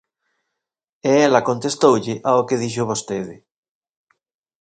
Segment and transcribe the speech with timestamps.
[1.09, 3.35] E ela contestoulle ao que dixo vostede.